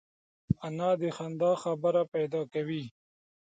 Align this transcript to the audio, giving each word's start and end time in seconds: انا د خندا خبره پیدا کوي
انا 0.65 0.89
د 1.01 1.03
خندا 1.15 1.51
خبره 1.63 2.01
پیدا 2.13 2.41
کوي 2.53 2.83